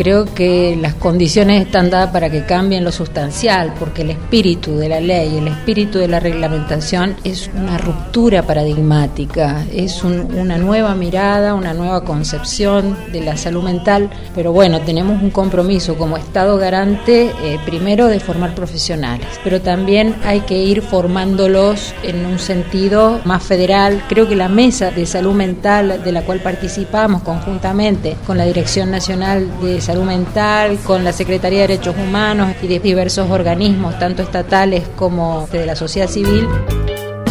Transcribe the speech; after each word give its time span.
Creo 0.00 0.24
que 0.24 0.78
las 0.80 0.94
condiciones 0.94 1.66
están 1.66 1.90
dadas 1.90 2.08
para 2.10 2.30
que 2.30 2.46
cambien 2.46 2.84
lo 2.84 2.90
sustancial, 2.90 3.74
porque 3.78 4.00
el 4.00 4.08
espíritu 4.12 4.78
de 4.78 4.88
la 4.88 4.98
ley, 4.98 5.36
el 5.36 5.48
espíritu 5.48 5.98
de 5.98 6.08
la 6.08 6.18
reglamentación 6.18 7.16
es 7.22 7.50
una 7.54 7.76
ruptura 7.76 8.42
paradigmática, 8.44 9.62
es 9.70 10.02
un- 10.02 10.34
una 10.38 10.56
nueva 10.56 10.94
mirada, 10.94 11.52
una 11.52 11.74
nueva 11.74 12.02
concepción 12.02 12.96
de 13.12 13.20
la 13.20 13.36
salud 13.36 13.62
mental, 13.62 14.08
pero 14.34 14.52
bueno, 14.52 14.80
tenemos 14.80 15.22
un 15.22 15.28
compromiso 15.28 15.98
como 15.98 16.16
Estado 16.16 16.56
garante, 16.56 17.32
eh, 17.42 17.58
primero 17.66 18.06
de 18.06 18.20
formar 18.20 18.54
profesionales, 18.54 19.26
pero 19.44 19.60
también 19.60 20.14
hay 20.24 20.40
que 20.40 20.56
ir 20.56 20.80
formándolos 20.80 21.92
en 22.02 22.24
un 22.24 22.38
sentido 22.38 23.20
más 23.26 23.42
federal. 23.42 24.02
Creo 24.08 24.26
que 24.26 24.34
la 24.34 24.48
mesa 24.48 24.92
de 24.92 25.04
salud 25.04 25.34
mental 25.34 26.00
de 26.02 26.10
la 26.12 26.22
cual 26.22 26.40
participamos 26.40 27.20
conjuntamente 27.20 28.16
con 28.26 28.38
la 28.38 28.46
Dirección 28.46 28.90
Nacional 28.90 29.46
de 29.60 29.78
Salud 29.78 29.89
Mental, 29.98 30.78
con 30.84 31.04
la 31.04 31.12
Secretaría 31.12 31.62
de 31.62 31.68
Derechos 31.68 31.96
Humanos 31.96 32.54
y 32.62 32.68
de 32.68 32.78
diversos 32.78 33.30
organismos, 33.30 33.98
tanto 33.98 34.22
estatales 34.22 34.84
como 34.96 35.48
de 35.52 35.66
la 35.66 35.76
sociedad 35.76 36.08
civil, 36.08 36.46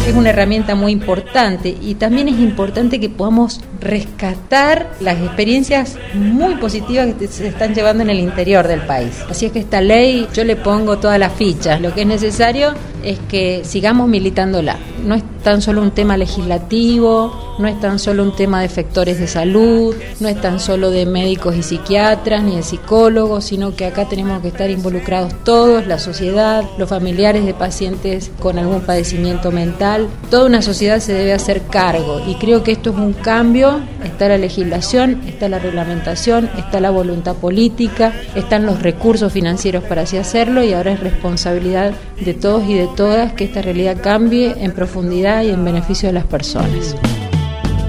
es 0.06 0.14
una 0.14 0.30
herramienta 0.30 0.74
muy 0.74 0.92
importante 0.92 1.76
y 1.80 1.94
también 1.94 2.28
es 2.28 2.38
importante 2.38 3.00
que 3.00 3.08
podamos 3.08 3.60
rescatar 3.80 4.90
las 5.00 5.18
experiencias 5.18 5.96
muy 6.14 6.56
positivas 6.56 7.08
que 7.18 7.28
se 7.28 7.48
están 7.48 7.74
llevando 7.74 8.02
en 8.02 8.10
el 8.10 8.20
interior 8.20 8.68
del 8.68 8.82
país. 8.82 9.12
Así 9.28 9.46
es 9.46 9.52
que 9.52 9.60
esta 9.60 9.80
ley 9.80 10.28
yo 10.34 10.44
le 10.44 10.56
pongo 10.56 10.98
todas 10.98 11.18
las 11.18 11.32
fichas. 11.32 11.80
Lo 11.80 11.94
que 11.94 12.02
es 12.02 12.06
necesario 12.06 12.74
es 13.02 13.18
que 13.28 13.62
sigamos 13.64 14.08
militándola. 14.08 14.78
No 15.04 15.14
es 15.14 15.22
tan 15.42 15.62
solo 15.62 15.82
un 15.82 15.92
tema 15.92 16.16
legislativo, 16.16 17.56
no 17.58 17.68
es 17.68 17.78
tan 17.80 17.98
solo 17.98 18.22
un 18.22 18.34
tema 18.34 18.60
de 18.60 18.66
efectores 18.66 19.18
de 19.18 19.26
salud, 19.26 19.94
no 20.18 20.28
es 20.28 20.40
tan 20.40 20.60
solo 20.60 20.90
de 20.90 21.06
médicos 21.06 21.56
y 21.56 21.62
psiquiatras 21.62 22.42
ni 22.42 22.56
de 22.56 22.62
psicólogos, 22.62 23.44
sino 23.44 23.74
que 23.74 23.86
acá 23.86 24.08
tenemos 24.08 24.40
que 24.42 24.48
estar 24.48 24.70
involucrados 24.70 25.32
todos, 25.44 25.86
la 25.86 25.98
sociedad, 25.98 26.64
los 26.78 26.88
familiares 26.88 27.44
de 27.44 27.54
pacientes 27.54 28.30
con 28.40 28.58
algún 28.58 28.80
padecimiento 28.80 29.50
mental. 29.50 30.08
Toda 30.30 30.46
una 30.46 30.62
sociedad 30.62 31.00
se 31.00 31.12
debe 31.12 31.32
hacer 31.32 31.62
cargo 31.62 32.22
y 32.26 32.34
creo 32.34 32.62
que 32.62 32.72
esto 32.72 32.90
es 32.90 32.96
un 32.96 33.12
cambio. 33.12 33.69
Está 34.04 34.28
la 34.28 34.38
legislación, 34.38 35.22
está 35.26 35.48
la 35.48 35.58
reglamentación, 35.58 36.50
está 36.56 36.80
la 36.80 36.90
voluntad 36.90 37.36
política, 37.36 38.12
están 38.34 38.66
los 38.66 38.82
recursos 38.82 39.32
financieros 39.32 39.84
para 39.84 40.02
así 40.02 40.16
hacerlo 40.16 40.62
y 40.62 40.72
ahora 40.72 40.92
es 40.92 41.00
responsabilidad 41.00 41.92
de 42.24 42.34
todos 42.34 42.68
y 42.68 42.74
de 42.74 42.88
todas 42.96 43.32
que 43.32 43.44
esta 43.44 43.62
realidad 43.62 43.96
cambie 44.02 44.54
en 44.58 44.72
profundidad 44.72 45.42
y 45.42 45.50
en 45.50 45.64
beneficio 45.64 46.08
de 46.08 46.14
las 46.14 46.24
personas. 46.24 46.96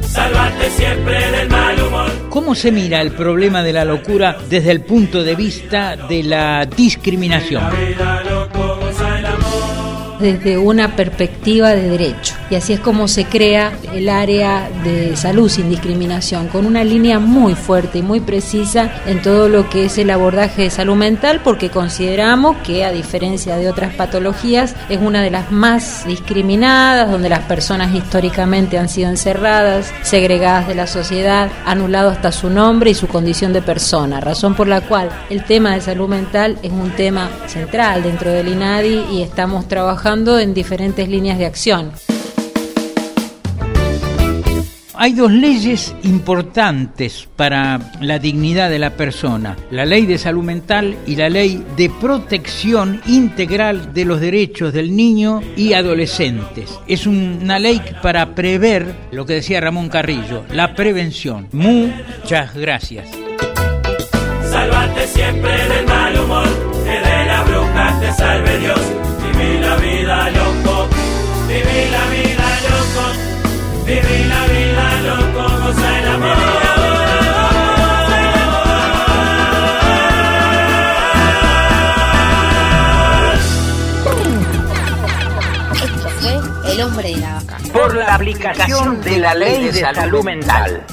Salvarte 0.02 0.70
siempre 0.72 1.32
del 1.32 1.50
mal 1.50 1.82
humor. 1.82 2.12
¿Cómo 2.30 2.54
se 2.54 2.72
mira 2.72 3.02
el 3.02 3.12
problema 3.12 3.64
de 3.64 3.74
la 3.74 3.86
locura 3.86 4.38
desde 4.50 4.72
el 4.72 4.82
punto 4.82 5.24
de 5.24 5.36
vista 5.36 5.96
de 5.96 6.24
la 6.24 6.66
discriminación? 6.66 7.64
Desde 10.20 10.58
una 10.58 10.96
perspectiva 10.96 11.70
de 11.70 11.90
derecho. 11.90 12.41
Y 12.52 12.56
así 12.56 12.74
es 12.74 12.82
como 12.82 13.08
se 13.08 13.24
crea 13.24 13.72
el 13.94 14.10
área 14.10 14.70
de 14.84 15.16
salud 15.16 15.50
sin 15.50 15.70
discriminación, 15.70 16.50
con 16.50 16.66
una 16.66 16.84
línea 16.84 17.18
muy 17.18 17.56
fuerte 17.56 18.00
y 18.00 18.02
muy 18.02 18.20
precisa 18.20 18.92
en 19.06 19.22
todo 19.22 19.48
lo 19.48 19.70
que 19.70 19.86
es 19.86 19.98
el 19.98 20.10
abordaje 20.10 20.64
de 20.64 20.70
salud 20.70 20.98
mental, 20.98 21.40
porque 21.46 21.70
consideramos 21.70 22.58
que 22.58 22.84
a 22.84 22.92
diferencia 22.92 23.56
de 23.56 23.70
otras 23.70 23.94
patologías 23.96 24.76
es 24.90 25.00
una 25.00 25.22
de 25.22 25.32
las 25.32 25.50
más 25.50 26.06
discriminadas, 26.06 27.10
donde 27.10 27.30
las 27.30 27.46
personas 27.46 27.96
históricamente 27.96 28.78
han 28.78 28.90
sido 28.90 29.10
encerradas, 29.10 29.94
segregadas 30.02 30.68
de 30.68 30.76
la 30.76 30.88
sociedad, 30.88 31.50
anulado 31.66 32.10
hasta 32.10 32.34
su 32.34 32.50
nombre 32.50 32.92
y 32.92 32.96
su 32.96 33.08
condición 33.08 33.54
de 33.54 33.62
persona, 33.62 34.20
razón 34.20 34.56
por 34.56 34.68
la 34.68 34.82
cual 34.82 35.10
el 35.30 35.46
tema 35.46 35.74
de 35.74 35.80
salud 35.80 36.10
mental 36.10 36.58
es 36.62 36.72
un 36.74 36.92
tema 36.92 37.30
central 37.48 38.04
dentro 38.04 38.30
del 38.30 38.50
INADI 38.50 39.06
y 39.10 39.22
estamos 39.22 39.70
trabajando 39.70 40.38
en 40.38 40.54
diferentes 40.54 41.08
líneas 41.08 41.38
de 41.38 41.46
acción. 41.46 41.92
Hay 45.04 45.14
dos 45.14 45.32
leyes 45.32 45.96
importantes 46.04 47.28
para 47.36 47.80
la 48.02 48.20
dignidad 48.20 48.70
de 48.70 48.78
la 48.78 48.92
persona, 48.92 49.58
la 49.72 49.84
ley 49.84 50.06
de 50.06 50.20
salud 50.20 50.44
mental 50.44 50.96
y 51.08 51.16
la 51.16 51.28
ley 51.28 51.66
de 51.76 51.90
protección 51.90 53.02
integral 53.08 53.96
de 53.96 54.06
los 54.06 54.22
derechos 54.22 54.74
del 54.74 54.96
niño 54.96 55.42
y 55.56 55.74
adolescentes. 55.74 56.80
Es 56.86 57.08
una 57.08 57.58
ley 57.58 57.82
para 58.04 58.36
prever 58.36 58.94
lo 59.12 59.26
que 59.26 59.34
decía 59.34 59.60
Ramón 59.60 59.90
Carrillo, 59.90 60.44
la 60.52 60.76
prevención. 60.76 61.48
Muchas 61.52 62.54
gracias. 62.54 63.10
Salvarte 64.52 65.08
siempre 65.08 65.52
del 65.68 65.86
mal 65.88 66.20
humor. 66.20 66.48
Que 66.84 66.92
de 66.92 67.26
las 67.26 67.48
brujas 67.48 68.02
te 68.02 68.12
salve 68.14 68.60
Dios. 68.60 69.02
El 86.72 86.82
hombre 86.84 87.10
de 87.10 87.18
la 87.18 87.34
vaca. 87.34 87.58
por 87.74 87.94
la 87.94 88.16
aplicación 88.16 89.02
de 89.02 89.20
la 89.20 89.36
ley 89.36 89.66
de 89.66 89.82
salud 89.82 90.24
mental. 90.24 90.86